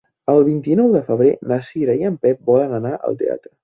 [0.35, 3.59] El vint-i-nou de febrer na Cira i en Pep volen anar al teatre.